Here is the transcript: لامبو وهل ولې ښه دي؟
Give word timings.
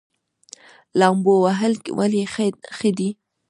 لامبو 0.99 1.33
وهل 1.45 1.73
ولې 1.97 2.23
ښه 2.77 2.89
دي؟ 2.97 3.09